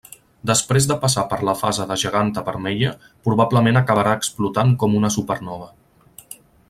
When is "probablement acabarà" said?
3.29-4.15